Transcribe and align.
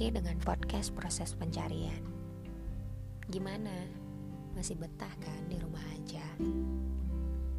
lagi 0.00 0.16
dengan 0.16 0.40
podcast 0.40 0.96
proses 0.96 1.36
pencarian. 1.36 2.00
Gimana? 3.28 3.84
Masih 4.56 4.72
betah 4.80 5.12
kan 5.20 5.44
di 5.44 5.60
rumah 5.60 5.84
aja? 5.92 6.24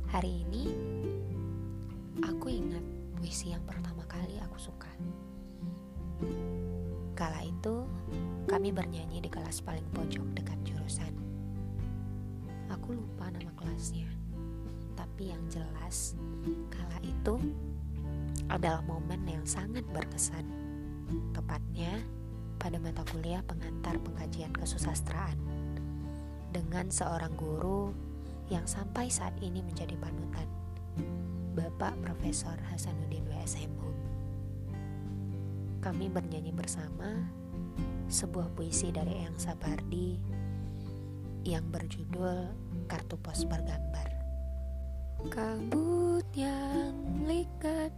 Hari 0.09 0.41
ini 0.41 0.73
aku 2.17 2.49
ingat 2.49 2.81
puisi 3.13 3.53
yang 3.53 3.61
pertama 3.61 4.01
kali 4.09 4.41
aku 4.41 4.57
suka. 4.57 4.89
Kala 7.13 7.45
itu 7.45 7.85
kami 8.49 8.73
bernyanyi 8.73 9.21
di 9.21 9.29
kelas 9.29 9.61
paling 9.61 9.85
pojok 9.93 10.25
dekat 10.33 10.57
jurusan. 10.65 11.13
Aku 12.73 12.97
lupa 12.97 13.29
nama 13.29 13.53
kelasnya. 13.53 14.09
Tapi 14.97 15.29
yang 15.29 15.45
jelas 15.45 16.17
kala 16.73 16.97
itu 17.05 17.37
adalah 18.49 18.81
momen 18.81 19.29
yang 19.29 19.45
sangat 19.45 19.85
berkesan 19.93 20.49
tepatnya 21.37 22.01
pada 22.61 22.77
mata 22.77 23.01
kuliah 23.09 23.41
pengantar 23.41 23.97
pengkajian 24.05 24.53
kesusastraan 24.53 25.33
dengan 26.53 26.93
seorang 26.93 27.33
guru 27.33 27.89
yang 28.53 28.69
sampai 28.69 29.09
saat 29.09 29.33
ini 29.41 29.65
menjadi 29.65 29.97
panutan 29.97 30.45
Bapak 31.57 31.97
Profesor 32.05 32.53
Hasanuddin 32.69 33.25
WSM 33.25 33.73
Kami 35.81 36.05
bernyanyi 36.13 36.53
bersama 36.53 37.09
sebuah 38.05 38.53
puisi 38.53 38.93
dari 38.93 39.25
Eyang 39.25 39.41
Sapardi 39.41 40.21
yang 41.41 41.65
berjudul 41.73 42.53
Kartu 42.85 43.17
Pos 43.17 43.41
Bergambar. 43.49 44.05
Kabut 45.33 46.29
yang 46.37 47.25
likat 47.25 47.89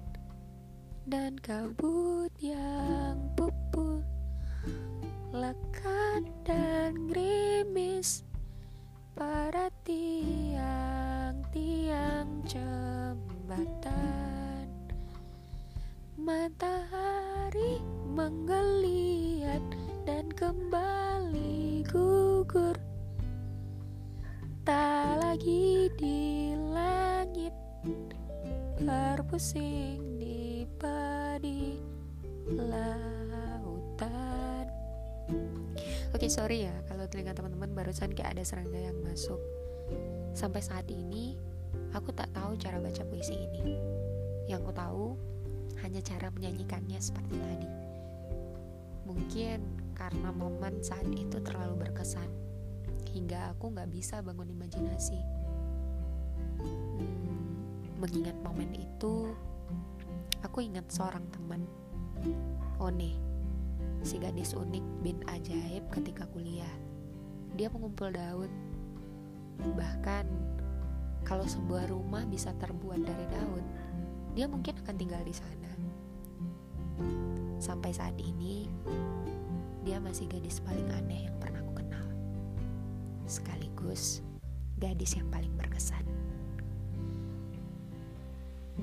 dan 1.03 1.35
kabut 1.43 2.31
yang 2.39 3.19
pupul 3.35 3.92
lekat 5.33 6.21
dan 6.45 7.09
gerimis 7.09 8.21
pada 9.17 9.73
tiang-tiang 9.81 10.61
jembatan. 12.45 13.97
Matahari 16.15 17.81
menggeliat 18.13 19.59
dan 20.05 20.29
kembali 20.37 21.81
gugur. 21.89 22.77
Tak 24.63 25.17
lagi 25.17 25.89
di 25.97 26.53
langit 26.55 27.51
berpusing 28.79 30.21
di 30.21 30.63
lautan 32.53 33.12
Oke 36.23 36.31
sorry 36.31 36.63
ya 36.63 36.71
kalau 36.87 37.03
telinga 37.03 37.35
teman-teman 37.35 37.75
barusan 37.75 38.15
kayak 38.15 38.39
ada 38.39 38.47
serangga 38.47 38.79
yang 38.79 38.95
masuk. 39.03 39.43
Sampai 40.31 40.63
saat 40.63 40.87
ini 40.87 41.35
aku 41.91 42.15
tak 42.15 42.31
tahu 42.31 42.55
cara 42.55 42.79
baca 42.79 43.03
puisi 43.03 43.35
ini. 43.35 43.75
Yang 44.47 44.63
aku 44.63 44.71
tahu 44.71 45.05
hanya 45.83 45.99
cara 45.99 46.31
menyanyikannya 46.31 46.95
seperti 47.03 47.35
tadi. 47.35 47.67
Mungkin 49.03 49.91
karena 49.99 50.31
momen 50.31 50.79
saat 50.79 51.03
itu 51.11 51.43
terlalu 51.43 51.91
berkesan 51.91 52.31
Hingga 53.11 53.59
aku 53.59 53.75
gak 53.75 53.91
bisa 53.91 54.23
bangun 54.23 54.47
imajinasi. 54.47 55.19
Hmm, 56.63 57.99
Mengingat 57.99 58.39
momen 58.39 58.71
itu 58.71 59.27
Aku 60.39 60.63
ingat 60.63 60.87
seorang 60.87 61.27
teman, 61.35 61.67
One, 62.79 63.11
si 64.03 64.19
gadis 64.19 64.53
unik 64.53 64.85
bin 65.01 65.17
ajaib 65.31 65.83
ketika 65.91 66.27
kuliah. 66.31 66.75
Dia 67.55 67.71
mengumpul 67.71 68.11
daun. 68.11 68.51
Bahkan, 69.61 70.25
kalau 71.23 71.47
sebuah 71.47 71.87
rumah 71.87 72.27
bisa 72.27 72.51
terbuat 72.59 73.05
dari 73.05 73.25
daun, 73.31 73.63
dia 74.33 74.49
mungkin 74.49 74.75
akan 74.83 74.95
tinggal 74.97 75.21
di 75.23 75.35
sana. 75.35 75.71
Sampai 77.63 77.95
saat 77.95 78.17
ini, 78.19 78.67
dia 79.87 79.99
masih 80.03 80.27
gadis 80.27 80.59
paling 80.63 80.87
aneh 80.99 81.31
yang 81.31 81.35
pernah 81.39 81.63
aku 81.63 81.73
kenal. 81.79 82.07
Sekaligus 83.23 84.23
gadis 84.83 85.15
yang 85.15 85.31
paling 85.31 85.53
berkesan. 85.55 86.03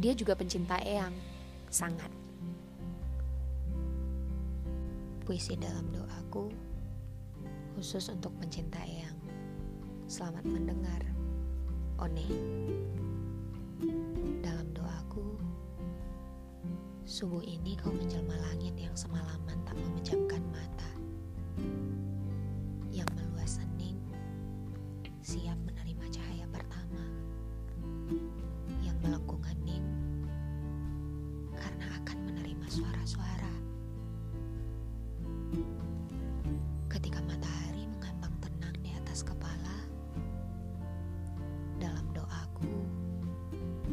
Dia 0.01 0.17
juga 0.17 0.33
pencinta 0.33 0.81
Eyang 0.81 1.13
sangat. 1.69 2.20
Puisi 5.25 5.55
dalam 5.55 5.89
doaku 5.95 6.51
khusus 7.77 8.13
untuk 8.13 8.35
pencinta 8.37 8.81
yang 8.85 9.17
selamat 10.05 10.45
mendengar. 10.45 11.01
One. 11.97 12.29
Dalam 14.45 14.69
doaku, 14.77 15.37
subuh 17.09 17.41
ini 17.41 17.77
kau 17.81 17.93
menjelma 17.93 18.37
langit 18.53 18.77
yang 18.77 18.93
semalaman 18.93 19.57
tak 19.65 19.77
memejamkan 19.81 20.45
mata. 20.53 21.00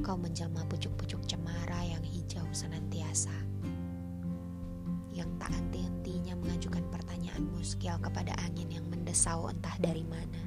Kau 0.07 0.15
menjelma 0.15 0.63
pucuk-pucuk 0.71 1.19
cemara 1.27 1.83
yang 1.83 1.99
hijau 1.99 2.47
senantiasa. 2.55 3.35
Yang 5.11 5.35
tak 5.35 5.51
henti-hentinya 5.51 6.39
mengajukan 6.39 6.87
pertanyaan 6.87 7.43
muskial 7.51 7.99
kepada 7.99 8.31
angin 8.39 8.71
yang 8.71 8.87
mendesau 8.87 9.51
entah 9.51 9.75
dari 9.83 10.07
mana. 10.07 10.41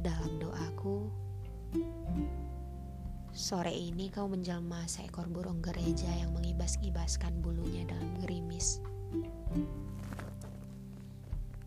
Dalam 0.00 0.40
doaku, 0.40 1.12
Sore 3.36 3.68
ini 3.68 4.08
kau 4.08 4.32
menjelma 4.32 4.88
seekor 4.88 5.28
burung 5.28 5.60
gereja 5.60 6.08
yang 6.16 6.32
mengibas-ibaskan 6.32 7.44
bulunya 7.44 7.84
dalam 7.84 8.16
gerimis. 8.24 8.80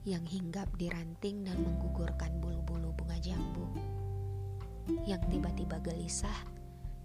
Yang 0.02 0.34
hinggap 0.34 0.66
di 0.82 0.90
ranting 0.90 1.46
dan 1.46 1.62
menggugurkan 1.62 2.42
bulu-bulu 2.42 2.90
bunga 2.98 3.22
jambu. 3.22 3.70
Yang 5.06 5.24
tiba-tiba 5.30 5.78
gelisah 5.82 6.40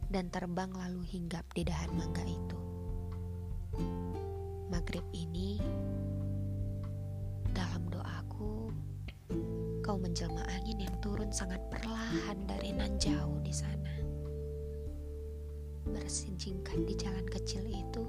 dan 0.09 0.28
terbang 0.33 0.71
lalu 0.72 1.05
hinggap 1.05 1.45
di 1.53 1.67
dahan 1.67 1.91
mangga 1.97 2.25
itu. 2.25 2.59
Maghrib 4.72 5.05
ini, 5.12 5.61
dalam 7.53 7.84
doaku, 7.91 8.73
kau 9.84 9.97
menjelma 10.00 10.43
angin 10.50 10.89
yang 10.89 10.97
turun 11.05 11.31
sangat 11.31 11.61
perlahan 11.69 12.39
dari 12.49 12.73
nan 12.73 12.97
jauh 12.97 13.39
di 13.44 13.53
sana 13.53 13.84
bersinjingkan 15.94 16.89
di 16.89 16.94
jalan 16.97 17.25
kecil 17.28 17.65
itu, 17.69 18.05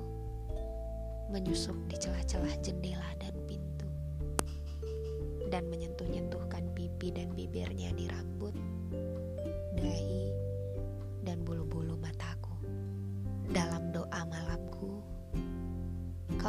menyusup 1.30 1.76
di 1.92 1.96
celah-celah 2.00 2.56
jendela 2.64 3.12
dan 3.20 3.36
pintu, 3.46 3.88
dan 5.52 5.68
menyentuh-nyentuhkan 5.68 6.66
pipi 6.72 7.12
dan 7.12 7.32
bibirnya 7.36 7.92
di 7.94 8.08
rambut, 8.08 8.56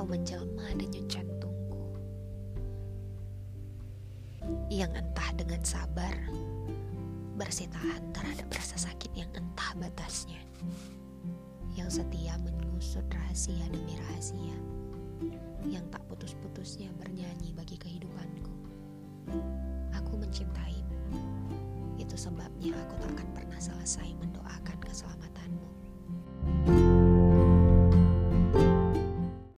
kau 0.06 0.14
menjelma 0.14 0.70
denyut 0.78 1.02
jantungku, 1.10 1.82
yang 4.70 4.86
entah 4.94 5.34
dengan 5.34 5.58
sabar 5.66 6.14
bersitahan 7.34 8.14
terhadap 8.14 8.46
rasa 8.54 8.86
sakit 8.86 9.10
yang 9.18 9.26
entah 9.34 9.74
batasnya 9.74 10.38
yang 11.74 11.90
setia 11.90 12.38
mengusut 12.38 13.02
rahasia 13.10 13.66
demi 13.66 13.98
rahasia, 13.98 14.54
yang 15.66 15.82
tak 15.90 16.06
putus-putusnya 16.06 16.86
bernyanyi 17.02 17.50
bagi 17.58 17.74
kehidupanku. 17.74 18.54
Aku 19.90 20.14
mencintaimu, 20.22 21.18
itu 21.98 22.14
sebabnya 22.14 22.78
aku 22.78 22.94
tak 23.02 23.10
akan 23.10 23.28
pernah 23.34 23.58
selesai 23.58 24.06
mendoakan 24.22 24.78
keselamatanmu. 24.86 25.75